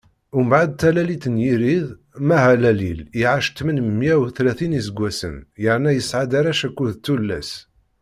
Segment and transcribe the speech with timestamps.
[0.45, 1.85] Mbeɛd talalit n Yirid,
[2.27, 7.49] Mahalalil iɛac tmen meyya utlatin n iseggwasen, yerna yesɛa-d arrac akked tullas.